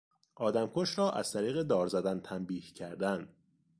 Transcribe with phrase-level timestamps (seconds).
[0.35, 3.29] آدمکش را از طریق دار زدن تنبیه کردن